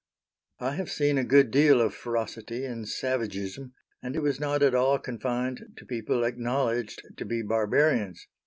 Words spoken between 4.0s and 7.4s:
and it was not at all confined to people acknowledged to